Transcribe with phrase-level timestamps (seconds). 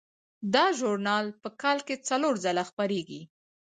[0.53, 3.21] دا ژورنال په کال کې څلور ځله خپریږي.